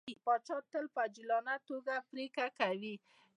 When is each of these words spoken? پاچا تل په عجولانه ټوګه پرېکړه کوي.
پاچا 0.25 0.57
تل 0.71 0.85
په 0.93 0.99
عجولانه 1.05 1.53
ټوګه 1.65 1.97
پرېکړه 2.09 2.49
کوي. 2.59 2.95